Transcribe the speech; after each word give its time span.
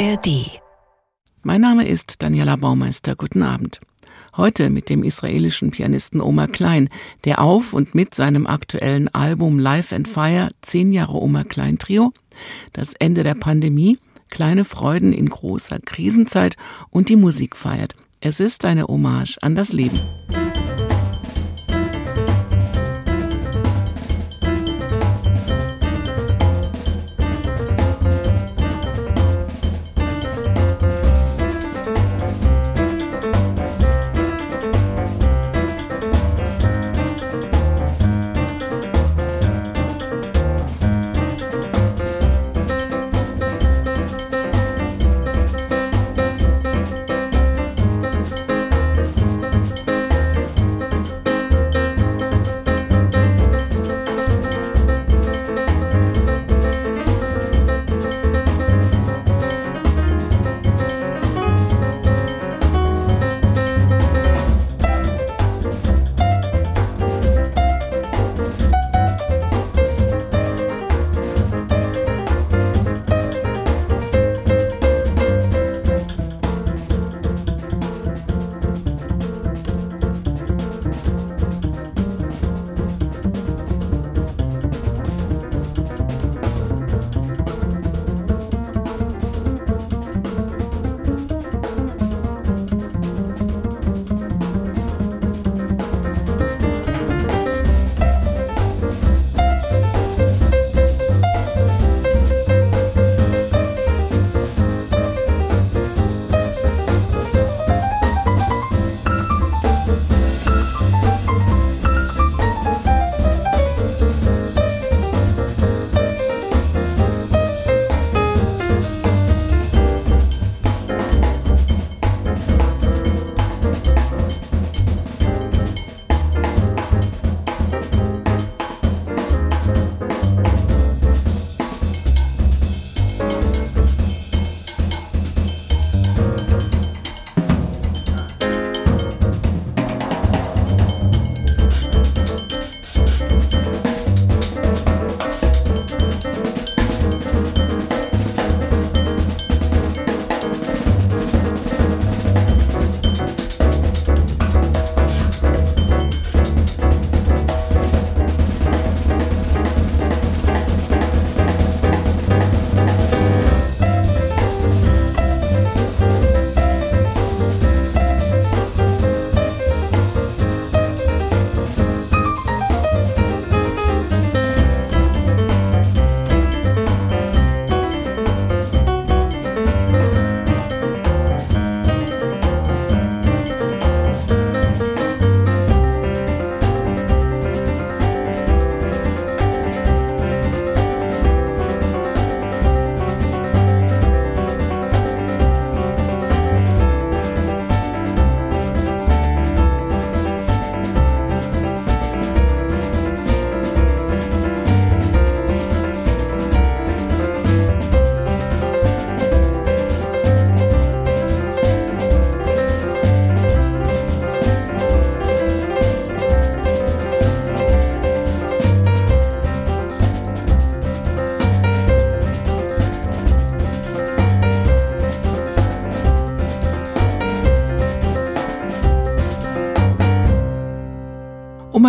ARD. 0.00 0.62
Mein 1.42 1.60
Name 1.60 1.86
ist 1.86 2.22
Daniela 2.22 2.56
Baumeister. 2.56 3.16
Guten 3.16 3.42
Abend. 3.42 3.80
Heute 4.34 4.70
mit 4.70 4.88
dem 4.88 5.04
israelischen 5.04 5.72
Pianisten 5.72 6.22
Omar 6.22 6.48
Klein, 6.48 6.88
der 7.26 7.42
auf 7.42 7.74
und 7.74 7.94
mit 7.94 8.14
seinem 8.14 8.46
aktuellen 8.46 9.14
Album 9.14 9.58
Life 9.58 9.94
and 9.94 10.08
Fire 10.08 10.48
zehn 10.62 10.90
Jahre 10.90 11.20
Omar 11.20 11.44
Klein 11.44 11.76
Trio, 11.78 12.14
das 12.72 12.94
Ende 12.94 13.24
der 13.24 13.34
Pandemie, 13.34 13.98
kleine 14.30 14.64
Freuden 14.64 15.12
in 15.12 15.28
großer 15.28 15.78
Krisenzeit 15.80 16.56
und 16.88 17.10
die 17.10 17.16
Musik 17.16 17.54
feiert. 17.54 17.94
Es 18.22 18.40
ist 18.40 18.64
eine 18.64 18.84
Hommage 18.84 19.36
an 19.42 19.54
das 19.54 19.74
Leben. 19.74 20.00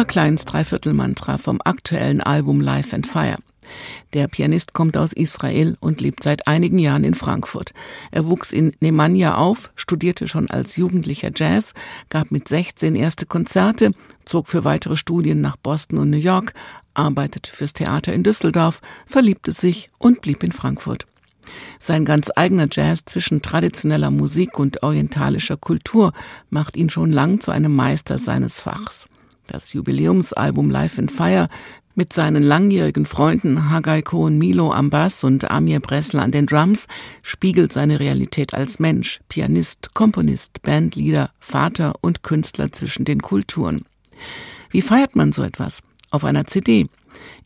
Oma 0.02 0.08
Kleins 0.08 0.46
Dreiviertelmantra 0.46 1.38
vom 1.38 1.62
aktuellen 1.64 2.22
Album 2.22 2.60
Life 2.60 2.96
and 2.96 3.06
Fire. 3.06 3.38
Der 4.14 4.28
Pianist 4.28 4.74
kommt 4.74 4.98
aus 4.98 5.14
Israel 5.14 5.78
und 5.80 6.02
lebt 6.02 6.24
seit 6.24 6.48
einigen 6.48 6.80
Jahren 6.80 7.04
in 7.04 7.14
Frankfurt. 7.14 7.72
Er 8.10 8.26
wuchs 8.26 8.52
in 8.52 8.74
Nemanja 8.80 9.36
auf, 9.36 9.70
studierte 9.76 10.28
schon 10.28 10.50
als 10.50 10.76
Jugendlicher 10.76 11.30
Jazz, 11.36 11.76
gab 12.10 12.32
mit 12.32 12.48
16 12.48 12.96
erste 12.96 13.28
Konzerte, 13.28 13.92
zog 14.26 14.48
für 14.48 14.64
weitere 14.64 14.98
Studien 14.98 15.40
nach 15.40 15.56
Boston 15.56 16.00
und 16.00 16.10
New 16.10 16.18
York, 16.18 16.56
arbeitete 16.96 17.52
fürs 17.52 17.74
Theater 17.74 18.12
in 18.12 18.24
Düsseldorf, 18.24 18.82
verliebte 19.06 19.52
sich 19.52 19.92
und 20.00 20.22
blieb 20.22 20.42
in 20.42 20.52
Frankfurt. 20.52 21.06
Sein 21.80 22.06
ganz 22.06 22.32
eigener 22.36 22.70
Jazz 22.72 23.06
zwischen 23.06 23.44
traditioneller 23.44 24.10
Musik 24.10 24.58
und 24.58 24.82
orientalischer 24.82 25.58
Kultur 25.58 26.12
macht 26.50 26.76
ihn 26.76 26.90
schon 26.90 27.12
lang 27.12 27.40
zu 27.40 27.52
einem 27.52 27.76
Meister 27.76 28.18
seines 28.18 28.60
Fachs. 28.60 29.08
Das 29.52 29.74
Jubiläumsalbum 29.74 30.72
Life 30.72 31.00
in 31.02 31.10
Fire 31.10 31.50
mit 31.94 32.14
seinen 32.14 32.42
langjährigen 32.42 33.06
Freunden 33.06 33.70
Hagai 33.70 34.02
Cohen 34.02 34.38
Milo 34.38 34.72
am 34.72 34.90
Bass 34.90 35.26
und 35.26 35.52
Amir 35.52 35.82
Bressler 35.82 36.22
an 36.22 36.32
den 36.32 36.46
Drums 36.46 36.88
spiegelt 37.22 37.74
seine 37.74 38.00
Realität 38.00 38.54
als 38.54 38.80
Mensch, 38.80 39.20
Pianist, 39.28 39.94
Komponist, 39.94 40.62
Bandleader, 40.62 41.32
Vater 41.38 41.96
und 42.00 42.24
Künstler 42.24 42.72
zwischen 42.72 43.04
den 43.04 43.22
Kulturen. 43.22 43.84
Wie 44.70 44.82
feiert 44.82 45.18
man 45.18 45.34
so 45.34 45.44
etwas? 45.44 45.82
Auf 46.12 46.24
einer 46.24 46.48
CD. 46.48 46.88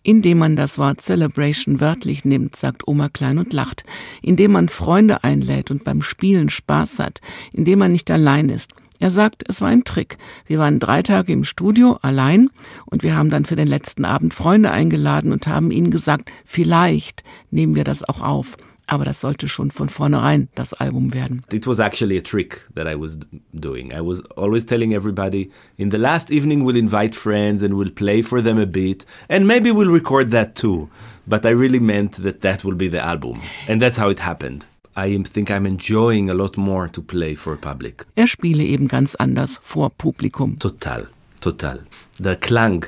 Indem 0.04 0.38
man 0.38 0.56
das 0.56 0.78
Wort 0.78 1.01
Celebration 1.01 1.80
wörtlich 1.80 2.24
nimmt, 2.24 2.56
sagt 2.56 2.88
Oma 2.88 3.10
Klein 3.10 3.40
und 3.40 3.51
lacht. 3.51 3.84
Indem 4.22 4.51
man 4.51 4.69
Freunde 4.69 5.24
einlädt 5.24 5.72
und 5.72 5.84
beim 5.84 6.04
Spielen 6.04 6.51
Spaß 6.51 7.00
hat. 7.00 7.19
Indem 7.51 7.80
man 7.80 7.92
nicht 7.92 8.12
allein 8.12 8.50
ist. 8.50 8.74
Er 9.00 9.12
sagt, 9.12 9.44
es 9.48 9.62
war 9.62 9.70
ein 9.70 9.84
Trick. 9.84 10.18
Wir 10.46 10.60
waren 10.60 10.80
drei 10.80 11.02
Tage 11.02 11.34
im 11.34 11.44
Studio 11.44 11.98
allein 12.02 12.50
und 12.86 13.04
wir 13.04 13.16
haben 13.16 13.30
dann 13.30 13.46
für 13.46 13.56
den 13.56 13.68
letzten 13.68 14.06
Abend 14.06 14.34
Freunde 14.34 14.72
eingeladen 14.72 15.32
und 15.32 15.48
haben 15.48 15.72
ihnen 15.72 15.92
gesagt, 15.92 16.32
vielleicht 16.46 17.24
nehmen 17.52 17.76
wir 17.76 17.84
das 17.84 18.08
auch 18.08 18.22
auf. 18.22 18.58
Aber 18.88 19.04
das 19.04 19.20
sollte 19.20 19.48
schon 19.48 19.72
von 19.72 19.90
vornherein 19.90 20.48
das 20.54 20.74
Album 20.74 21.14
werden. 21.14 21.42
It 21.52 21.66
was 21.66 21.80
actually 21.80 22.18
a 22.18 22.22
trick 22.22 22.70
that 22.76 22.88
I 22.88 22.96
was 23.00 23.20
doing. 23.52 23.92
I 23.92 24.00
was 24.00 24.24
always 24.38 24.66
telling 24.66 24.94
everybody 24.94 25.50
in 25.78 25.90
the 25.90 25.98
last 25.98 26.30
evening 26.30 26.64
we'll 26.64 26.78
invite 26.78 27.16
friends 27.16 27.64
and 27.64 27.74
we'll 27.74 27.94
play 27.94 28.22
for 28.22 28.44
them 28.44 28.60
a 28.60 28.68
bit 28.68 29.06
and 29.28 29.48
maybe 29.48 29.72
we'll 29.72 29.92
record 29.92 30.30
that 30.32 30.56
too. 30.56 30.88
But 31.28 31.46
I 31.46 31.50
really 31.50 31.80
meant 31.80 32.24
that 32.24 32.42
that 32.42 32.64
will 32.64 32.76
be 32.76 32.88
the 32.88 33.04
album. 33.04 33.42
And 33.68 33.82
that's 33.82 33.98
how 33.98 34.10
it 34.10 34.20
happened. 34.20 34.68
I 34.98 35.22
think 35.24 35.50
I'm 35.50 35.66
enjoying 35.66 36.30
a 36.30 36.34
lot 36.34 36.58
more 36.58 36.90
to 36.92 37.02
play 37.02 37.36
for 37.36 37.58
public. 37.58 38.06
Er 38.16 38.28
spiele 38.28 38.64
eben 38.64 38.88
ganz 38.88 39.16
anders 39.16 39.60
vor 39.62 39.90
Publikum. 39.90 40.58
Total, 40.60 41.08
total. 41.42 41.82
Der 42.18 42.38
Klang 42.38 42.86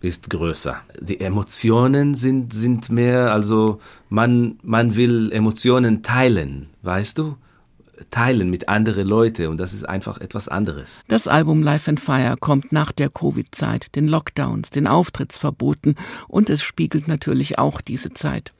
ist 0.00 0.30
größer. 0.30 0.80
Die 1.00 1.20
Emotionen 1.20 2.14
sind, 2.14 2.54
sind 2.54 2.88
mehr, 2.88 3.32
also 3.32 3.80
man, 4.08 4.58
man 4.62 4.96
will 4.96 5.30
Emotionen 5.32 6.02
teilen, 6.02 6.68
weißt 6.82 7.18
du? 7.18 7.36
Teilen 8.10 8.48
mit 8.48 8.70
anderen 8.70 9.06
Leuten 9.06 9.48
und 9.48 9.58
das 9.58 9.74
ist 9.74 9.86
einfach 9.86 10.18
etwas 10.22 10.48
anderes. 10.48 11.02
Das 11.08 11.28
Album 11.28 11.62
Life 11.62 11.90
and 11.90 12.00
Fire 12.00 12.36
kommt 12.40 12.72
nach 12.72 12.92
der 12.92 13.10
Covid-Zeit, 13.10 13.94
den 13.94 14.08
Lockdowns, 14.08 14.70
den 14.70 14.86
Auftrittsverboten 14.86 15.96
und 16.26 16.48
es 16.48 16.62
spiegelt 16.62 17.08
natürlich 17.08 17.58
auch 17.58 17.82
diese 17.82 18.14
Zeit. 18.14 18.52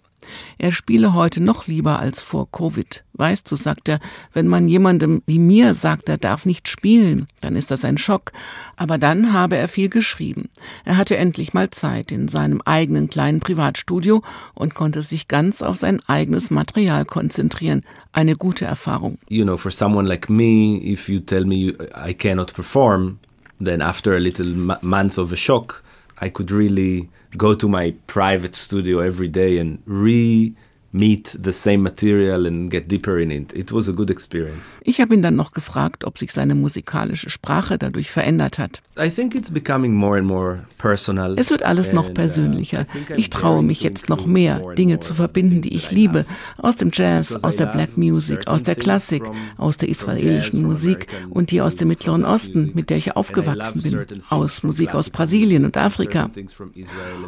Er 0.58 0.72
spiele 0.72 1.14
heute 1.14 1.40
noch 1.40 1.67
lieber 1.67 1.99
als 1.99 2.22
vor 2.22 2.50
Covid. 2.50 3.05
Weißt 3.12 3.50
du, 3.50 3.56
sagt 3.56 3.88
er, 3.88 4.00
wenn 4.32 4.49
man 4.49 4.69
jemandem 4.69 5.22
wie 5.26 5.38
mir 5.38 5.75
sagt, 5.75 6.08
er 6.08 6.19
darf 6.19 6.46
nicht 6.46 6.69
spielen, 6.69 7.26
dann 7.40 7.56
ist 7.56 7.70
das 7.70 7.84
ein 7.84 7.99
Schock. 7.99 8.32
Aber 8.76 8.96
dann 8.96 9.32
habe 9.32 9.56
er 9.56 9.69
viel 9.69 9.88
geschrieben. 9.88 10.49
Er 10.84 10.96
hatte 10.96 11.17
endlich 11.17 11.52
mal 11.52 11.70
Zeit 11.70 12.12
in 12.12 12.28
seinem 12.28 12.62
eigenen 12.64 13.11
kleinen 13.11 13.40
Privatstudio 13.40 14.22
und 14.55 14.75
konnte 14.75 15.02
sich 15.02 15.28
ganz 15.28 15.62
auf 15.62 15.76
sein 15.76 16.00
eigenes 16.06 16.50
Material 16.50 17.05
konzentrieren. 17.05 17.82
Eine 18.12 18.37
gute 18.37 18.64
Erfahrung. 18.64 19.19
You 19.28 19.44
know, 19.44 19.56
for 19.56 19.70
someone 19.70 20.08
like 20.08 20.31
me, 20.31 20.81
if 20.82 21.08
you 21.08 21.20
tell 21.20 21.44
me 21.44 21.75
I 21.94 22.14
cannot 22.14 22.55
perform, 22.55 23.19
then 23.62 23.82
after 23.82 24.14
a 24.14 24.19
little 24.19 24.78
month 24.81 25.19
of 25.19 25.32
a 25.32 25.37
shock, 25.37 25.82
I 26.20 26.28
could 26.28 26.50
really 26.50 27.08
go 27.37 27.55
to 27.55 27.69
my 27.69 27.94
private 28.06 28.55
studio 28.55 29.00
every 29.00 29.28
day 29.28 29.58
and 29.58 29.78
re 29.87 30.55
meet 30.93 31.37
the 31.40 31.52
same 31.52 31.82
material 31.82 32.46
and 32.46 32.70
get 32.70 32.88
deeper 32.88 33.19
in 33.19 33.31
it. 33.31 33.52
It 33.55 33.70
was 33.72 33.88
a 33.88 33.93
good 33.93 34.11
experience. 34.11 34.76
Ich 34.82 35.00
habe 35.00 35.14
ihn 35.14 35.22
dann 35.22 35.37
noch 35.37 35.52
gefragt, 35.52 36.05
ob 36.05 36.19
sich 36.19 36.32
seine 36.32 36.55
musikalische 36.55 37.31
Sprache 37.31 37.78
dadurch 37.78 38.11
verändert 38.11 38.58
hat. 38.58 38.82
I 39.00 39.08
think 39.08 39.35
it's 39.35 39.50
becoming 39.50 39.94
more 39.94 40.19
and 40.19 40.26
more 40.26 40.58
personal. 40.76 41.38
Es 41.38 41.50
wird 41.50 41.62
alles 41.62 41.93
noch 41.93 42.11
uh, 42.11 42.12
persönlicher. 42.12 42.85
Ich 43.17 43.31
traue 43.31 43.62
mich 43.62 43.81
jetzt 43.82 44.11
noch 44.11 44.26
mehr, 44.26 44.61
Dinge 44.76 45.00
zu 45.00 45.14
verbinden, 45.14 45.62
die 45.62 45.75
ich 45.75 45.91
liebe, 45.91 46.26
aus 46.58 46.76
dem 46.76 46.91
Jazz, 46.93 47.43
aus 47.43 47.56
der 47.56 47.67
Black 47.67 47.97
Music, 47.97 48.47
aus 48.47 48.62
der 48.62 48.75
Klassik, 48.75 49.23
aus 49.56 49.79
der 49.79 49.88
israelischen 49.88 50.62
Musik 50.62 51.06
und 51.31 51.50
die 51.50 51.62
aus 51.62 51.76
dem 51.76 51.88
Mittleren 51.88 52.26
Osten, 52.26 52.73
mit 52.75 52.91
der 52.91 52.99
ich 52.99 53.17
aufgewachsen 53.17 53.82
bin, 53.82 54.05
aus 54.29 54.62
Musik 54.62 54.94
aus 54.94 55.08
Brasilien 55.08 55.64
und 55.64 55.79
Afrika. 55.79 56.31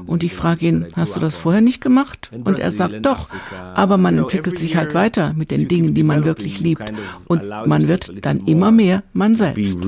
Und 0.07 0.25
ich 0.25 0.35
frage 0.35 0.67
ihn, 0.67 0.87
hast 0.95 1.17
du 1.17 1.21
das 1.21 1.39
vorher 1.39 1.63
nicht 1.63 1.81
gemacht? 1.81 2.31
Und 2.45 2.59
er 2.59 2.71
sagt, 2.71 3.07
doch. 3.07 3.31
Aber 3.75 3.97
man 3.97 4.19
entwickelt 4.19 4.59
sich 4.59 4.77
halt 4.77 4.93
weiter 4.93 5.33
mit 5.35 5.51
den 5.51 5.69
Dingen, 5.69 5.95
die 5.95 6.03
man 6.03 6.27
wirklich 6.27 6.61
liebt. 6.61 6.93
Und 7.29 7.49
man 7.67 7.89
wird 7.89 8.25
dann 8.27 8.41
immer 8.47 8.71
mehr 8.71 9.03
man 9.15 9.37
selbst. 9.37 9.79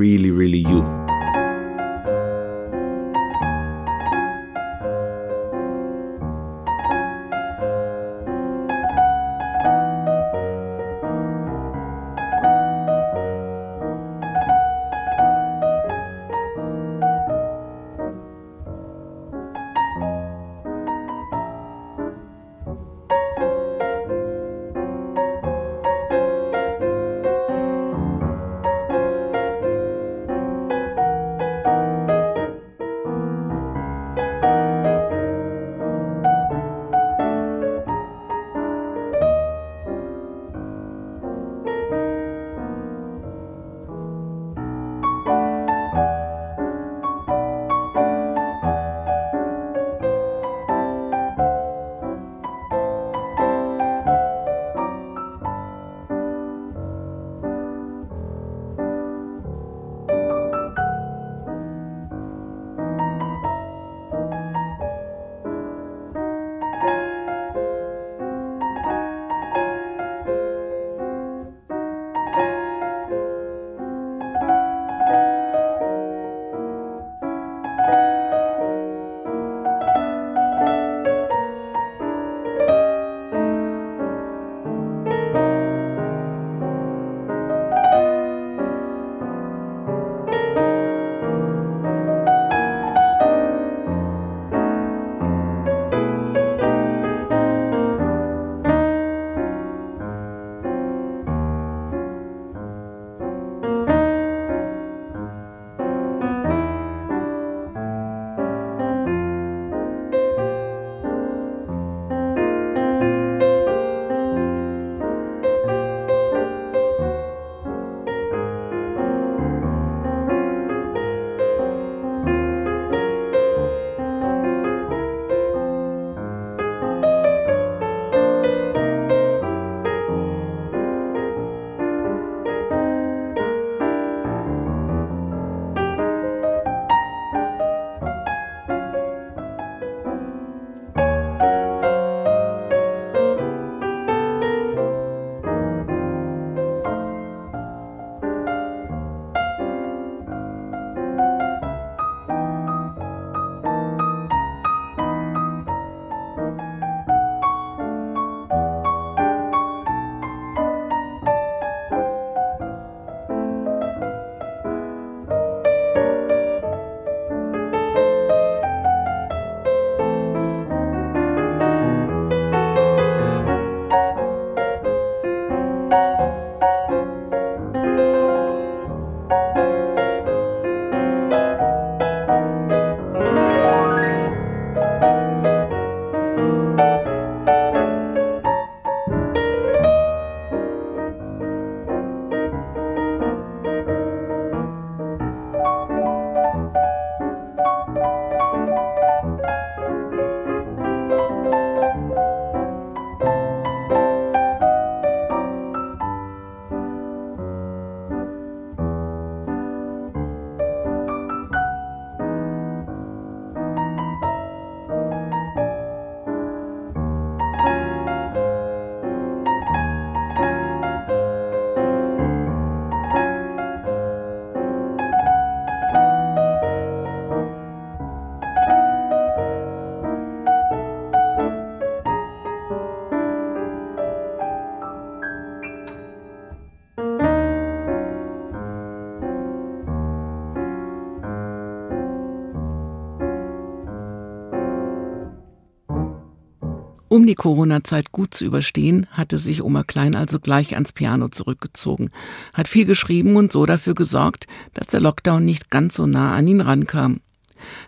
Um 247.25 247.28
die 247.28 247.37
Corona-Zeit 247.37 248.12
gut 248.12 248.35
zu 248.35 248.45
überstehen, 248.45 249.07
hatte 249.11 249.38
sich 249.38 249.62
Oma 249.62 249.83
Klein 249.83 250.14
also 250.14 250.38
gleich 250.38 250.75
ans 250.75 250.93
Piano 250.93 251.28
zurückgezogen, 251.28 252.11
hat 252.52 252.69
viel 252.69 252.85
geschrieben 252.85 253.37
und 253.37 253.50
so 253.50 253.64
dafür 253.64 253.95
gesorgt, 253.95 254.47
dass 254.75 254.88
der 254.88 255.00
Lockdown 255.00 255.43
nicht 255.43 255.71
ganz 255.71 255.95
so 255.95 256.04
nah 256.04 256.35
an 256.35 256.47
ihn 256.47 256.61
rankam. 256.61 257.21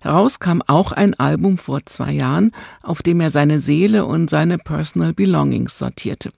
Heraus 0.01 0.41
kam 0.41 0.63
auch 0.67 0.93
ein 0.93 1.13
Album 1.21 1.59
vor 1.59 1.85
zwei 1.85 2.13
Jahren, 2.13 2.53
auf 2.81 3.03
dem 3.03 3.21
er 3.21 3.29
seine 3.29 3.61
Seele 3.61 4.07
und 4.07 4.31
seine 4.31 4.57
Personal 4.57 5.13
Belongings 5.13 5.77
sortierte. 5.77 6.33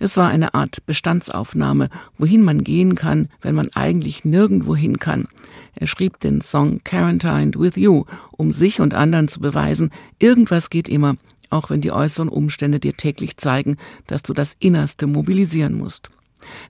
Es 0.00 0.16
war 0.16 0.28
eine 0.28 0.52
Art 0.52 0.84
Bestandsaufnahme, 0.84 1.90
wohin 2.18 2.42
man 2.42 2.64
gehen 2.64 2.96
kann, 2.96 3.28
wenn 3.40 3.54
man 3.54 3.68
eigentlich 3.76 4.24
nirgendwo 4.24 4.74
hin 4.74 4.98
kann. 4.98 5.28
Er 5.76 5.86
schrieb 5.86 6.18
den 6.18 6.40
Song 6.40 6.80
Quarantined 6.82 7.56
with 7.56 7.76
You, 7.76 8.04
um 8.36 8.50
sich 8.50 8.80
und 8.80 8.94
anderen 8.94 9.28
zu 9.28 9.38
beweisen, 9.38 9.90
irgendwas 10.18 10.70
geht 10.70 10.88
immer, 10.88 11.14
auch 11.52 11.70
wenn 11.70 11.80
die 11.80 11.92
äußeren 11.92 12.28
Umstände 12.28 12.80
dir 12.80 12.96
täglich 12.96 13.36
zeigen, 13.36 13.76
dass 14.06 14.22
du 14.22 14.32
das 14.32 14.56
Innerste 14.58 15.06
mobilisieren 15.06 15.74
musst. 15.74 16.10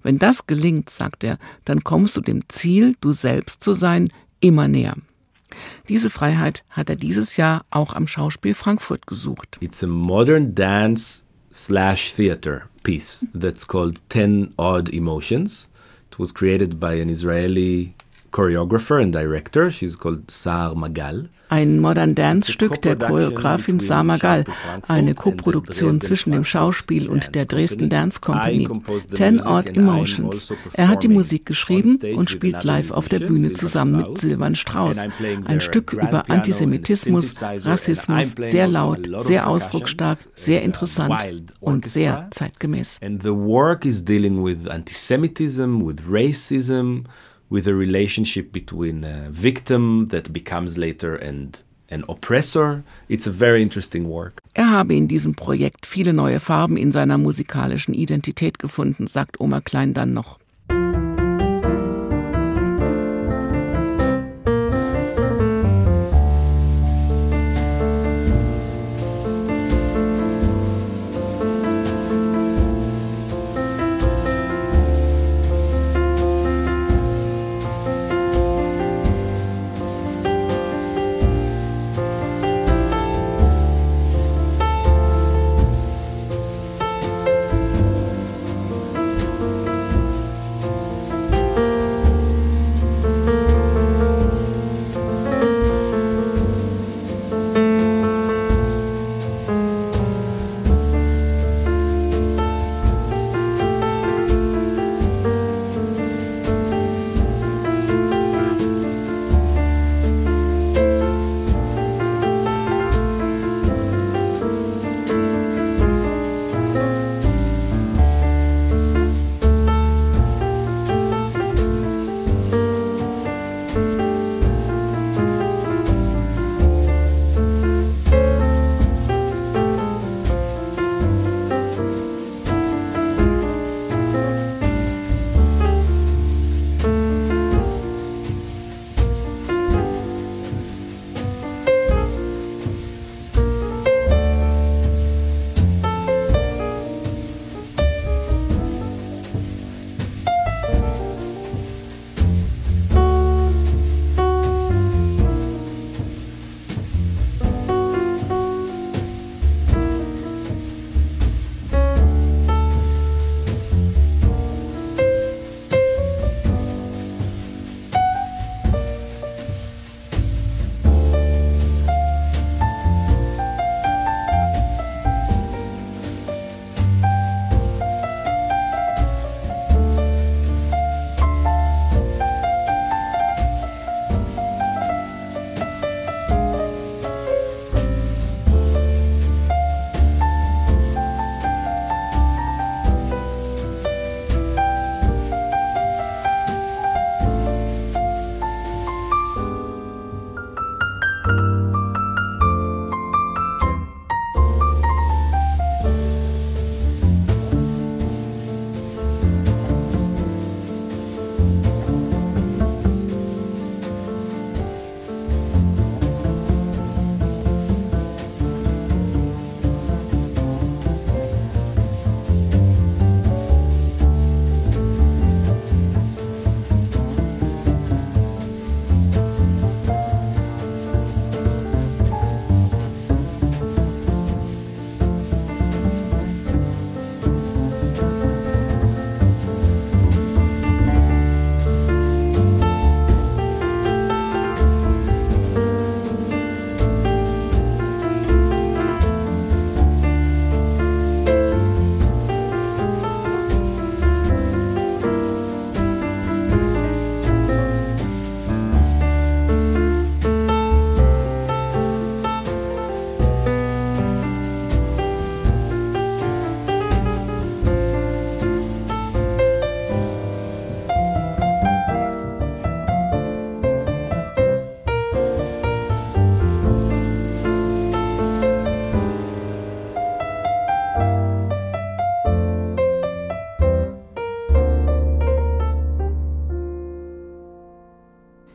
Wenn 0.03 0.19
das 0.19 0.47
gelingt, 0.47 0.91
sagt 0.91 1.25
er, 1.25 1.39
dann 1.65 1.83
kommst 1.83 2.17
du 2.17 2.21
dem 2.21 2.43
Ziel, 2.49 2.97
du 3.01 3.12
selbst 3.12 3.62
zu 3.62 3.73
sein, 3.73 4.12
immer 4.41 4.69
näher. 4.69 4.95
Diese 5.89 6.11
Freiheit 6.11 6.65
hat 6.71 6.89
er 6.91 6.97
dieses 6.97 7.37
Jahr 7.37 7.65
auch 7.71 7.95
am 7.95 8.07
Schauspiel 8.07 8.55
Frankfurt 8.55 9.07
gesucht. 9.07 9.59
It's 9.61 9.83
a 9.83 9.87
modern 9.87 10.55
dance 10.55 11.25
slash 11.53 12.15
theater 12.15 12.62
piece 12.83 13.27
that's 13.39 13.67
called 13.67 14.01
Ten 14.09 14.53
Odd 14.57 14.93
Emotions. 14.93 15.71
It 16.11 16.19
was 16.19 16.35
created 16.35 16.81
by 16.81 17.01
an 17.01 17.09
Israeli 17.09 17.95
choreographer 18.33 19.01
and 19.01 19.12
director. 19.12 19.71
She's 19.71 19.97
called 19.97 20.31
Sar 20.31 20.75
Magal. 20.75 21.29
Ein 21.51 21.79
Modern 21.81 22.15
Dance 22.15 22.51
Stück 22.51 22.81
der 22.83 22.97
Choreografin 22.97 23.79
Sar 23.79 24.03
Magal, 24.03 24.45
eine 24.89 25.15
Koproduktion 25.15 26.01
zwischen 26.01 26.33
dem 26.33 26.45
Schauspiel 26.45 27.09
und 27.09 27.35
der 27.35 27.45
Dresden 27.45 27.91
Dance 27.91 28.21
Company. 28.21 28.69
Ten 29.15 29.41
Odd 29.41 29.77
Emotions. 29.77 30.51
Also 30.51 30.55
er 30.73 30.89
hat 30.89 31.03
die 31.03 31.09
Musik 31.09 31.47
geschrieben 31.47 31.99
und 32.17 32.31
spielt 32.31 32.65
live 32.65 32.91
auf 32.91 33.09
der 33.09 33.21
Bühne 33.21 33.53
zusammen 33.53 33.99
mit 33.99 34.19
Silvan 34.19 34.57
Strauss. 34.57 34.99
Ein 35.45 35.61
Stück 35.61 35.93
über 35.93 36.29
Antisemitismus, 36.31 37.43
Rassismus, 37.43 38.35
sehr 38.41 38.67
laut, 38.67 39.09
sehr 39.19 39.47
ausdrucksstark, 39.47 40.19
sehr 40.35 40.62
interessant 40.62 41.53
und 41.61 41.87
sehr 41.87 42.29
zeitgemäß. 42.31 42.99
And 43.03 43.23
the 43.23 43.35
work 43.35 43.85
is 43.85 44.03
dealing 44.03 44.43
with 44.43 44.67
antisemitism, 44.69 45.85
with 45.85 45.99
racism, 46.09 47.05
with 47.52 47.68
a 47.68 47.75
relationship 47.75 48.50
between 48.50 49.04
a 49.04 49.28
victim 49.30 50.06
that 50.06 50.32
becomes 50.32 50.78
later 50.78 51.14
and 51.14 51.62
an 51.90 52.02
oppressor. 52.09 52.82
It's 53.09 53.26
a 53.26 53.30
very 53.30 53.61
interesting 53.62 54.09
work. 54.09 54.40
Er 54.54 54.71
habe 54.71 54.94
in 54.97 55.06
diesem 55.06 55.35
Projekt 55.35 55.87
viele 55.87 56.14
neue 56.14 56.40
Farben 56.40 56.78
in 56.78 56.92
seiner 56.92 57.18
musikalischen 57.18 57.94
Identität 57.94 58.59
gefunden, 58.59 59.06
sagt 59.06 59.38
Oma 59.38 59.61
Klein 59.61 59.92
dann 59.92 60.14
noch. 60.14 60.38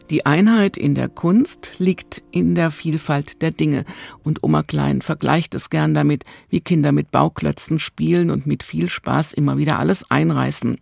Die 0.09 0.25
Einheit 0.25 0.77
in 0.77 0.95
der 0.95 1.09
Kunst 1.09 1.71
liegt 1.79 2.23
in 2.31 2.55
der 2.55 2.71
Vielfalt 2.71 3.41
der 3.41 3.51
Dinge. 3.51 3.83
Und 4.23 4.41
Oma 4.41 4.63
Klein 4.63 5.01
vergleicht 5.01 5.53
es 5.53 5.69
gern 5.69 5.93
damit, 5.93 6.23
wie 6.49 6.61
Kinder 6.61 6.93
mit 6.93 7.11
Bauklötzen 7.11 7.77
spielen 7.77 8.31
und 8.31 8.47
mit 8.47 8.63
viel 8.63 8.89
Spaß 8.89 9.33
immer 9.33 9.57
wieder 9.57 9.79
alles 9.79 10.09
einreißen. 10.09 10.79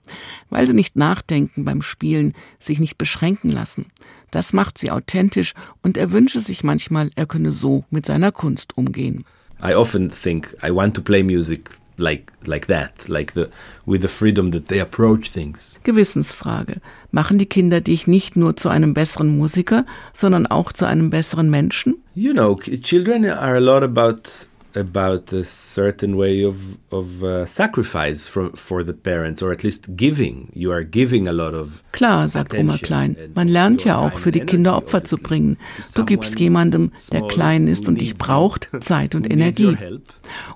Weil 0.52 0.68
sie 0.68 0.74
nicht 0.74 0.96
nachdenken 0.96 1.66
beim 1.66 1.82
Spielen, 1.82 2.34
sich 2.60 2.80
nicht 2.80 3.00
beschränken 3.00 3.50
lassen. 3.50 3.88
Das 4.30 4.54
macht 4.54 4.78
sie 4.78 4.92
authentisch 4.92 5.54
und 5.82 5.98
er 5.98 6.12
wünsche 6.12 6.40
sich 6.40 6.64
manchmal, 6.64 7.10
er 7.16 7.26
könne 7.26 7.52
so 7.52 7.84
mit 7.90 8.06
seiner 8.06 8.32
Kunst 8.32 8.78
umgehen. 8.78 9.26
I 9.64 9.74
often 9.74 10.12
think 10.12 10.56
I 10.64 10.70
want 10.70 10.96
to 10.96 11.02
play 11.02 11.24
music 11.24 11.80
like 11.98 12.32
like 12.46 12.68
that, 12.68 13.08
like 13.08 13.34
the 13.34 13.50
with 13.86 14.02
the 14.02 14.08
freedom 14.08 14.52
that 14.52 14.68
they 14.68 14.80
approach 14.80 15.32
things. 15.32 15.80
Gewissensfrage. 15.84 16.82
Machen 17.12 17.38
die 17.38 17.46
Kinder 17.46 17.82
dich 17.82 18.08
nicht 18.08 18.36
nur 18.36 18.56
zu 18.56 18.70
einem 18.70 18.94
besseren 18.94 19.38
Musiker, 19.38 19.86
sondern 20.14 20.48
auch 20.48 20.72
zu 20.72 20.86
einem 20.86 21.10
besseren 21.10 21.50
Menschen? 21.50 21.96
You 22.14 22.34
know, 22.34 22.56
children 22.56 23.26
are 23.26 23.56
a 23.56 23.60
lot 23.60 23.84
about 23.84 24.48
about 24.76 25.34
a 25.34 25.44
certain 25.44 26.18
way 26.18 26.46
of 26.46 26.56
of 26.92 27.24
uh, 27.24 27.46
sacrifice 27.46 28.28
from 28.28 28.54
for 28.54 28.84
the 28.84 28.94
parents 28.94 29.42
or 29.42 29.52
at 29.52 29.64
least 29.64 29.96
giving 29.96 30.50
you 30.54 30.72
are 30.72 30.84
giving 30.84 31.28
a 31.28 31.32
lot 31.32 31.54
of 31.54 31.84
Klar, 31.92 32.28
sagt 32.28 32.54
Oma 32.54 32.78
Klein, 32.78 33.16
man 33.36 33.48
lernt 33.48 33.86
ja 33.86 33.98
auch 33.98 34.18
für 34.18 34.32
die 34.32 34.42
Kinder 34.42 34.76
Opfer 34.76 35.06
zu 35.06 35.18
bringen. 35.18 35.58
Du 35.96 36.04
gibst 36.04 36.38
jemandem, 36.40 36.92
der 37.12 37.22
klein 37.28 37.68
ist 37.68 37.88
und 37.88 38.02
dich 38.02 38.16
braucht, 38.16 38.70
Zeit 38.82 39.16
und 39.16 39.32
Energie. 39.32 39.78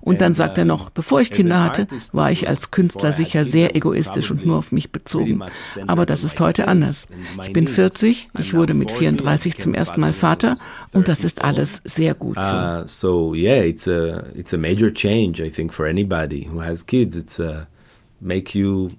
Und 0.01 0.19
dann 0.19 0.33
sagt 0.33 0.57
er 0.57 0.65
noch, 0.65 0.89
bevor 0.89 1.21
ich 1.21 1.31
Kinder 1.31 1.63
hatte, 1.63 1.87
war 2.11 2.31
ich 2.31 2.49
als 2.49 2.71
Künstler 2.71 3.13
sicher 3.13 3.45
sehr 3.45 3.75
egoistisch 3.75 4.31
und 4.31 4.45
nur 4.45 4.57
auf 4.57 4.71
mich 4.71 4.91
bezogen. 4.91 5.41
Aber 5.87 6.05
das 6.05 6.23
ist 6.23 6.39
heute 6.39 6.67
anders. 6.67 7.07
Ich 7.43 7.53
bin 7.53 7.67
40, 7.67 8.29
ich 8.37 8.53
wurde 8.53 8.73
mit 8.73 8.91
34 8.91 9.57
zum 9.57 9.73
ersten 9.73 10.01
Mal 10.01 10.13
Vater 10.13 10.57
und 10.91 11.07
das 11.07 11.23
ist 11.23 11.43
alles 11.43 11.81
sehr 11.85 12.15
gut 12.15 12.43
so. 12.43 12.55
Uh, 12.55 12.83
so 12.85 13.33
yeah, 13.33 13.63
it's 13.63 13.87
a 13.87 14.08
it's 14.35 14.53
a 14.53 14.57
major 14.57 14.91
change 14.91 15.41
I 15.41 15.49
think 15.49 15.71
for 15.71 15.85
anybody 15.85 16.43
who 16.43 16.59
has 16.59 16.83
kids. 16.83 17.15
It's 17.17 17.39
a 17.39 17.67
make 18.21 18.53
you 18.55 18.91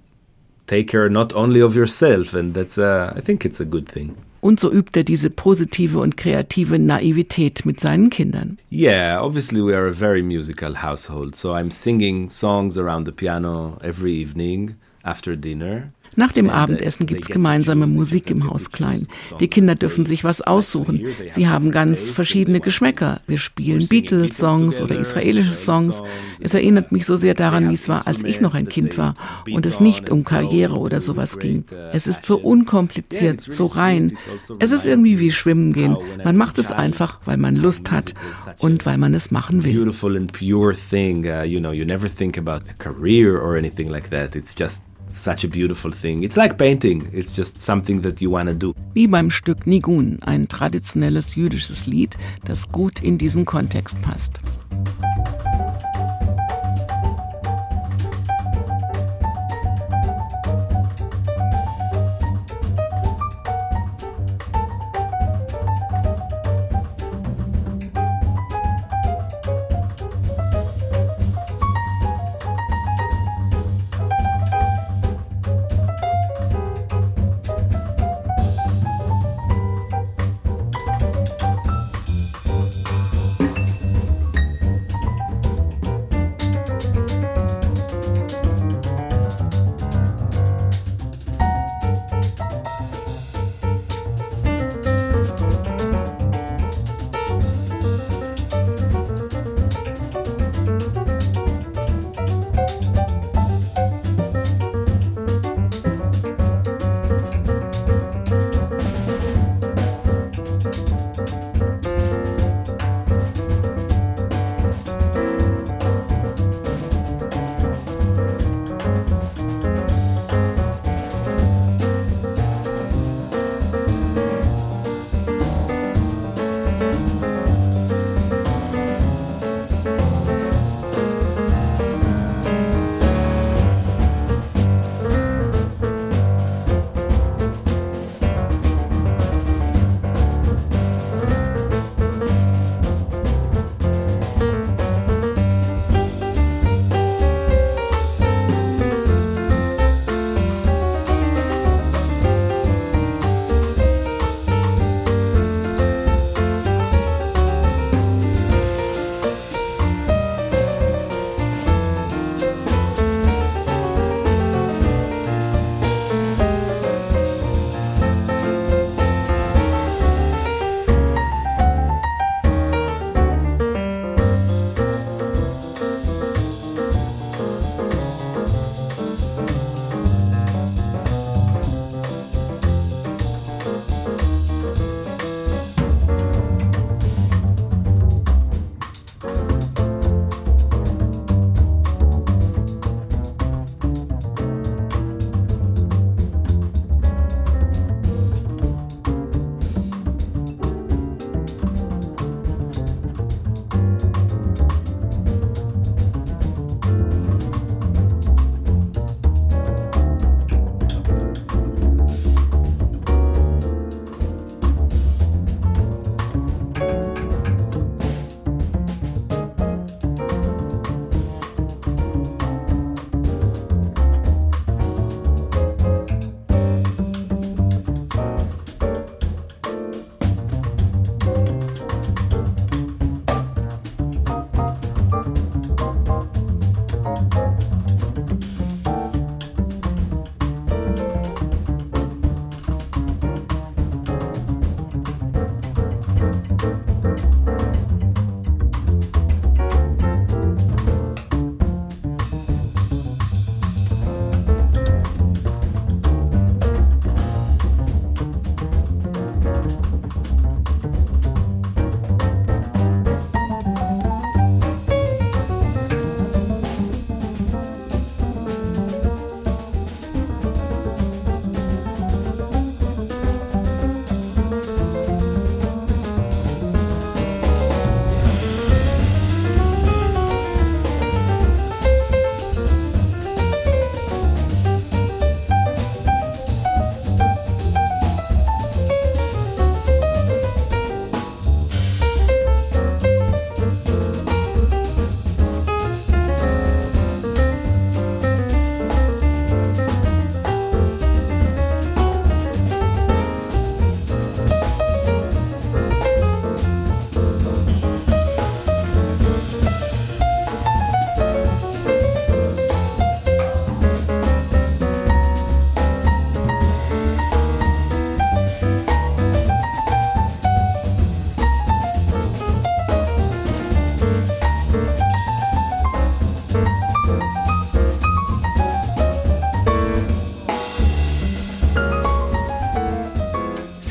take 0.67 0.87
care 0.87 1.09
not 1.09 1.33
only 1.33 1.61
of 1.61 1.75
yourself 1.75 2.33
and 2.33 2.53
that's 2.53 2.77
a, 2.77 3.13
I 3.15 3.21
think 3.21 3.45
it's 3.45 3.59
a 3.59 3.65
good 3.65 3.87
thing. 3.87 4.15
Und 4.41 4.59
so 4.59 4.71
übt 4.71 4.97
er 4.97 5.03
diese 5.03 5.29
positive 5.29 5.99
und 5.99 6.17
kreative 6.17 6.79
Naivität 6.79 7.63
mit 7.63 7.79
seinen 7.79 8.09
Kindern. 8.09 8.57
Yeah, 8.71 9.21
obviously 9.21 9.61
we 9.61 9.75
are 9.75 9.87
a 9.87 9.93
very 9.93 10.23
musical 10.23 10.81
household, 10.81 11.35
so 11.35 11.53
I'm 11.53 11.69
singing 11.69 12.27
songs 12.27 12.77
around 12.77 13.05
the 13.05 13.11
piano 13.11 13.77
every 13.83 14.13
evening 14.13 14.75
after 15.03 15.35
dinner. 15.35 15.91
Nach 16.15 16.31
dem 16.31 16.49
Abendessen 16.49 17.05
gibt's 17.05 17.29
gemeinsame 17.29 17.87
Musik 17.87 18.29
im 18.29 18.49
Haus 18.49 18.71
Klein. 18.71 19.07
Die 19.39 19.47
Kinder 19.47 19.75
dürfen 19.75 20.05
sich 20.05 20.23
was 20.23 20.41
aussuchen. 20.41 21.05
Sie 21.29 21.47
haben 21.47 21.71
ganz 21.71 22.09
verschiedene 22.09 22.59
Geschmäcker. 22.59 23.21
Wir 23.27 23.37
spielen 23.37 23.87
Beatles-Songs 23.87 24.81
oder 24.81 24.99
israelische 24.99 25.53
Songs. 25.53 26.03
Es 26.39 26.53
erinnert 26.53 26.91
mich 26.91 27.05
so 27.05 27.17
sehr 27.17 27.33
daran, 27.33 27.69
wie 27.69 27.75
es 27.75 27.87
war, 27.87 28.07
als 28.07 28.23
ich 28.23 28.41
noch 28.41 28.53
ein 28.53 28.67
Kind 28.67 28.97
war 28.97 29.13
und 29.51 29.65
es 29.65 29.79
nicht 29.79 30.09
um 30.09 30.23
Karriere 30.23 30.77
oder 30.77 31.01
sowas 31.01 31.39
ging. 31.39 31.65
Es 31.93 32.07
ist 32.07 32.25
so 32.25 32.37
unkompliziert, 32.37 33.41
so 33.41 33.65
rein. 33.65 34.17
Es 34.59 34.71
ist 34.71 34.85
irgendwie 34.85 35.19
wie 35.19 35.31
Schwimmen 35.31 35.73
gehen. 35.73 35.97
Man 36.23 36.37
macht 36.37 36.57
es 36.57 36.71
einfach, 36.71 37.19
weil 37.25 37.37
man 37.37 37.55
Lust 37.55 37.91
hat 37.91 38.13
und 38.57 38.85
weil 38.85 38.97
man 38.97 39.13
es 39.13 39.31
machen 39.31 39.63
will. 39.63 39.73
Beautiful 39.73 40.17
and 40.17 40.31
pure 40.31 40.73
thing. 40.73 41.25
Uh, 41.25 41.43
you 41.43 41.59
know, 41.59 41.71
you 41.71 41.85
never 41.85 42.09
think 42.09 42.37
about 42.37 42.65
a 42.69 42.73
career 42.77 43.39
or 43.39 43.55
anything 43.55 43.89
like 43.89 44.09
that. 44.09 44.35
It's 44.35 44.53
just 44.57 44.83
such 45.13 45.43
a 45.43 45.47
beautiful 45.47 45.91
thing. 45.91 46.23
It's 46.23 46.37
like 46.37 46.57
painting. 46.57 47.09
It's 47.13 47.31
just 47.31 47.61
something 47.61 48.01
that 48.01 48.21
you 48.21 48.29
want 48.29 48.49
to 48.49 48.55
do. 48.55 48.73
Wie 48.93 49.07
beim 49.07 49.29
Stück 49.29 49.65
Nigun, 49.65 50.19
ein 50.23 50.47
traditionelles 50.47 51.35
jüdisches 51.35 51.87
Lied, 51.87 52.17
das 52.45 52.71
gut 52.71 53.01
in 53.01 53.17
diesen 53.17 53.45
Kontext 53.45 54.01
passt. 54.01 54.39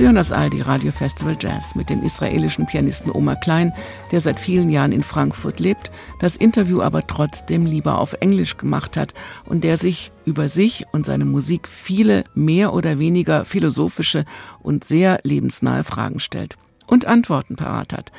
Sie 0.00 0.06
hören 0.06 0.16
das 0.16 0.32
ARD 0.32 0.66
Radio 0.66 0.92
Festival 0.92 1.36
Jazz 1.38 1.74
mit 1.74 1.90
dem 1.90 2.02
israelischen 2.02 2.64
Pianisten 2.64 3.12
Omar 3.12 3.36
Klein, 3.36 3.74
der 4.12 4.22
seit 4.22 4.40
vielen 4.40 4.70
Jahren 4.70 4.92
in 4.92 5.02
Frankfurt 5.02 5.60
lebt, 5.60 5.90
das 6.20 6.36
Interview 6.36 6.80
aber 6.80 7.06
trotzdem 7.06 7.66
lieber 7.66 7.98
auf 7.98 8.14
Englisch 8.14 8.56
gemacht 8.56 8.96
hat 8.96 9.12
und 9.44 9.62
der 9.62 9.76
sich 9.76 10.10
über 10.24 10.48
sich 10.48 10.86
und 10.92 11.04
seine 11.04 11.26
Musik 11.26 11.68
viele 11.68 12.24
mehr 12.34 12.72
oder 12.72 12.98
weniger 12.98 13.44
philosophische 13.44 14.24
und 14.62 14.84
sehr 14.84 15.20
lebensnahe 15.22 15.84
Fragen 15.84 16.18
stellt 16.18 16.56
und 16.86 17.04
Antworten 17.04 17.56
parat 17.56 17.92
hat. 17.92 18.10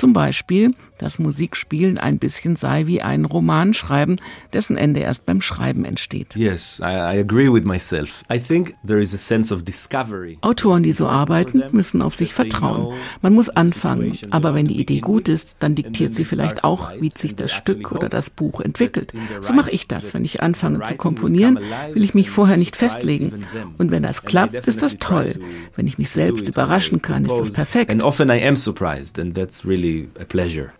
Zum 0.00 0.14
Beispiel, 0.14 0.72
dass 0.96 1.18
Musikspielen 1.18 1.98
ein 1.98 2.18
bisschen 2.18 2.56
sei 2.56 2.86
wie 2.86 3.02
ein 3.02 3.26
Roman 3.26 3.74
schreiben, 3.74 4.16
dessen 4.54 4.78
Ende 4.78 5.00
erst 5.00 5.26
beim 5.26 5.42
Schreiben 5.42 5.84
entsteht. 5.84 6.34
Yes, 6.36 6.78
I, 6.80 6.84
I 6.84 7.20
agree 7.20 7.52
with 7.52 7.64
myself. 7.64 8.22
I 8.32 8.38
think 8.38 8.74
there 8.86 8.98
is 8.98 9.14
a 9.14 9.18
sense 9.18 9.54
of 9.54 9.62
discovery. 9.62 10.38
Autoren, 10.40 10.82
die 10.82 10.94
so 10.94 11.06
arbeiten, 11.06 11.64
müssen 11.72 12.00
auf 12.00 12.16
sich 12.16 12.32
vertrauen. 12.32 12.94
Man 13.20 13.34
muss 13.34 13.50
anfangen, 13.50 14.16
aber 14.30 14.54
wenn 14.54 14.68
die 14.68 14.80
Idee 14.80 15.00
gut 15.00 15.28
ist, 15.28 15.56
dann 15.58 15.74
diktiert 15.74 16.14
sie 16.14 16.24
vielleicht 16.24 16.64
auch, 16.64 16.92
wie 16.98 17.12
sich 17.14 17.36
das 17.36 17.52
Stück 17.52 17.92
oder 17.92 18.08
das 18.08 18.30
Buch 18.30 18.62
entwickelt. 18.62 19.12
So 19.42 19.52
mache 19.52 19.70
ich 19.70 19.86
das. 19.86 20.14
Wenn 20.14 20.24
ich 20.24 20.42
anfange 20.42 20.82
zu 20.82 20.94
komponieren, 20.94 21.58
will 21.92 22.04
ich 22.04 22.14
mich 22.14 22.30
vorher 22.30 22.56
nicht 22.56 22.74
festlegen. 22.74 23.44
Und 23.76 23.90
wenn 23.90 24.02
das 24.02 24.22
klappt, 24.22 24.66
ist 24.66 24.80
das 24.80 24.96
toll. 24.96 25.34
Wenn 25.76 25.86
ich 25.86 25.98
mich 25.98 26.08
selbst 26.08 26.48
überraschen 26.48 27.02
kann, 27.02 27.26
ist 27.26 27.38
das 27.38 27.52
perfekt. 27.52 27.90
And 27.90 28.02
often 28.02 28.30
I 28.30 28.42
am 28.42 28.56
surprised 28.56 29.18
and 29.18 29.34
that's 29.34 29.66
really. 29.66 29.89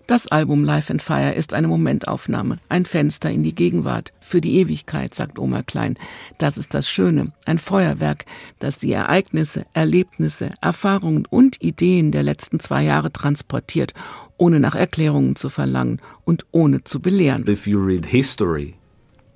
Das 0.07 0.27
Album 0.29 0.65
Life 0.65 0.93
and 0.93 1.03
Fire 1.03 1.33
ist 1.33 1.55
eine 1.55 1.69
Momentaufnahme, 1.69 2.59
ein 2.69 2.85
Fenster 2.85 3.31
in 3.31 3.43
die 3.43 3.55
Gegenwart, 3.55 4.13
für 4.21 4.41
die 4.41 4.59
Ewigkeit, 4.59 5.15
sagt 5.15 5.39
Oma 5.39 5.63
Klein. 5.63 5.95
Das 6.39 6.59
ist 6.59 6.75
das 6.75 6.89
Schöne, 6.89 7.33
ein 7.47 7.59
Feuerwerk, 7.59 8.25
das 8.59 8.79
die 8.79 8.93
Ereignisse, 8.93 9.67
Erlebnisse, 9.73 10.55
Erfahrungen 10.61 11.27
und 11.29 11.63
Ideen 11.63 12.13
der 12.13 12.23
letzten 12.23 12.61
zwei 12.61 12.85
Jahre 12.85 13.13
transportiert, 13.13 13.95
ohne 14.37 14.61
nach 14.61 14.75
Erklärungen 14.75 15.37
zu 15.37 15.49
verlangen 15.49 16.01
und 16.25 16.47
ohne 16.51 16.85
zu 16.85 17.01
belehren. 17.01 17.47
If 17.49 17.67
you 17.67 17.79
read 17.79 18.07
history, 18.07 18.75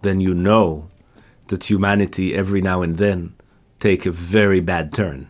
then 0.03 0.21
you 0.21 0.35
know 0.35 0.89
that 1.49 1.69
humanity 1.69 2.35
every 2.35 2.63
now 2.63 2.83
and 2.83 2.97
then 2.97 3.35
take 3.81 4.09
a 4.09 4.13
very 4.13 4.61
bad 4.61 4.93
turn. 4.93 5.29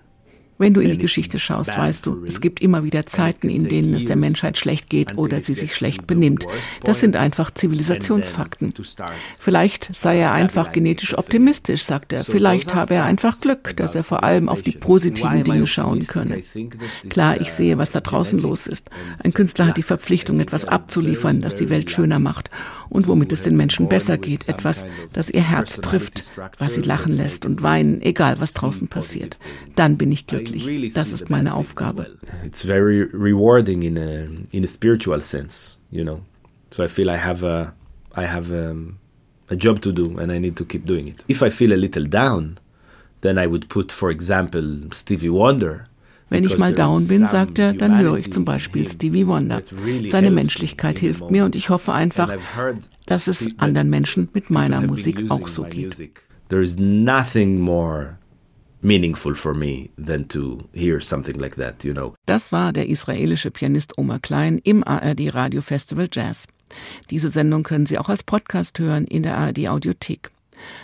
Wenn 0.57 0.73
du 0.73 0.81
in 0.81 0.90
die 0.90 0.99
Geschichte 0.99 1.38
schaust, 1.38 1.77
weißt 1.77 2.07
du, 2.07 2.25
es 2.27 2.40
gibt 2.40 2.61
immer 2.61 2.85
wieder 2.85 3.07
Zeiten, 3.07 3.49
in 3.49 3.69
denen 3.69 3.93
es 3.95 4.05
der 4.05 4.17
Menschheit 4.17 4.57
schlecht 4.57 4.88
geht 4.88 5.19
oder 5.19 5.40
sie 5.40 5.55
sich 5.55 5.75
schlecht 5.75 6.07
benimmt. 6.07 6.47
Das 6.85 7.01
sind 7.01 7.17
einfach 7.17 7.51
Zivilisationsfakten. 7.53 8.73
Vielleicht 9.38 9.90
sei 9.95 10.19
er 10.19 10.33
einfach 10.33 10.73
genetisch 10.73 11.19
optimistisch, 11.19 11.83
sagt 11.83 12.12
er. 12.12 12.25
Vielleicht 12.25 12.75
habe 12.75 12.95
er 12.95 13.05
einfach 13.05 13.40
Glück, 13.40 13.77
dass 13.77 13.95
er 13.95 14.05
vor 14.05 14.23
allem 14.23 14.49
auf 14.49 14.62
die 14.62 14.73
positiven 14.73 15.43
Dinge 15.45 15.67
schauen 15.67 16.07
könne. 16.07 16.43
Klar, 17.09 17.40
ich 17.40 17.53
sehe, 17.53 17.79
was 17.79 17.90
da 17.90 18.01
draußen 18.01 18.38
los 18.38 18.67
ist. 18.67 18.90
Ein 19.23 19.35
Künstler 19.35 19.67
hat 19.67 19.77
die 19.77 19.83
Verpflichtung, 19.83 20.40
etwas 20.40 20.64
abzuliefern, 20.64 21.40
das 21.40 21.55
die 21.57 21.69
Welt 21.71 21.90
schöner 21.90 22.19
macht 22.21 22.51
und 22.88 23.09
womit 23.09 23.33
es 23.33 23.43
den 23.43 23.57
Menschen 23.57 23.88
besser 23.88 24.19
geht. 24.19 24.49
Etwas, 24.49 24.85
das 25.12 25.31
ihr 25.31 25.43
Herz 25.43 25.81
trifft, 25.81 26.33
was 26.59 26.75
sie 26.75 26.83
lachen 26.83 27.17
lässt 27.17 27.45
und 27.45 27.62
weinen, 27.62 28.01
egal 28.03 28.40
was 28.40 28.53
draußen 28.53 28.88
passiert. 28.88 29.38
Dann 29.75 29.99
bin 29.99 30.12
ich 30.12 30.27
glücklich 30.27 30.45
glücklich. 30.62 30.95
Das 30.95 31.12
ist 31.12 31.31
meine 31.31 31.55
Aufgabe. 31.55 32.19
It's 32.45 32.62
very 32.62 33.03
rewarding 33.12 33.83
in 33.83 33.99
a 33.99 34.27
in 34.53 34.64
a 34.64 34.69
spiritual 34.69 35.21
sense, 35.21 35.79
you 35.90 36.03
know. 36.03 36.21
So 36.71 36.85
I 36.85 36.88
feel 36.88 37.09
I 37.09 37.17
have 37.17 37.45
a 37.47 37.75
I 38.17 38.27
have 38.27 38.53
a, 38.53 38.75
a 39.51 39.57
job 39.57 39.81
to 39.83 39.93
do 39.93 40.17
and 40.19 40.31
I 40.33 40.38
need 40.38 40.57
to 40.57 40.64
keep 40.64 40.87
doing 40.87 41.09
it. 41.09 41.25
If 41.29 41.43
I 41.43 41.51
feel 41.51 41.73
a 41.73 41.77
little 41.77 42.05
down, 42.05 42.59
then 43.21 43.38
I 43.38 43.47
would 43.47 43.69
put, 43.69 43.93
for 43.93 44.11
example, 44.11 44.88
Stevie 44.93 45.31
Wonder. 45.31 45.85
Wenn 46.31 46.45
ich 46.45 46.59
mal 46.59 46.73
down 46.73 47.07
bin, 47.07 47.29
sagt 47.29 47.59
er, 47.59 47.75
dann 47.75 47.99
höre 48.01 48.17
ich 48.17 48.33
zum 48.33 48.45
Beispiel 48.45 48.88
Stevie 48.88 49.27
Wonder. 49.27 49.62
Seine 50.07 50.31
Menschlichkeit 50.31 50.99
hilft 50.99 51.31
mir 51.31 51.45
und 51.45 51.55
ich 51.55 51.69
hoffe 51.69 51.93
einfach, 51.93 52.35
dass 53.07 53.29
es 53.29 53.47
anderen 53.59 53.90
Menschen 53.90 54.29
mit 54.33 54.51
meiner 54.51 54.81
Musik 54.81 55.31
auch 55.31 55.47
so 55.49 55.64
geht. 55.64 56.11
There 56.49 56.62
is 56.62 56.79
nothing 56.79 57.61
more 57.61 58.19
meaningful 58.85 59.35
for 59.35 59.55
me 59.55 59.90
than 59.97 60.29
to 60.29 60.68
hear 60.73 61.01
something 61.01 61.38
like 61.40 61.57
that, 61.57 61.83
you 61.85 61.92
know. 61.92 62.14
Das 62.27 62.53
war 62.53 62.73
der 62.73 62.88
israelische 62.88 63.51
Pianist 63.51 63.99
Omar 63.99 64.20
Klein 64.20 64.61
im 64.62 64.85
ARD 64.85 65.35
Radio 65.35 65.62
Festival 65.62 66.09
Jazz. 66.12 66.47
Diese 67.11 67.31
Sendung 67.31 67.62
können 67.62 67.87
Sie 67.87 67.99
auch 67.99 68.09
als 68.09 68.23
Podcast 68.23 68.79
hören 68.79 69.07
in 69.07 69.23
der 69.23 69.37
ARD 69.37 69.68
Audiothek. 69.68 70.31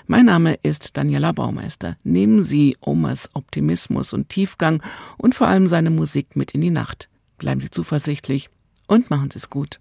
Mein 0.07 0.27
Name 0.27 0.59
ist 0.63 0.97
Daniela 0.97 1.33
Baumeister. 1.33 1.97
Nehmen 2.03 2.43
Sie 2.43 2.77
Omars 2.81 3.31
Optimismus 3.35 4.13
und 4.13 4.29
Tiefgang 4.29 4.83
und 5.17 5.35
vor 5.35 5.49
allem 5.49 5.69
seine 5.69 5.91
Musik 5.91 6.37
mit 6.37 6.53
in 6.53 6.61
die 6.61 6.71
Nacht. 6.71 7.09
Bleiben 7.39 7.61
Sie 7.61 7.71
zuversichtlich 7.71 8.51
und 8.87 9.11
machen 9.11 9.31
Sie 9.31 9.39
es 9.39 9.51
gut. 9.51 9.81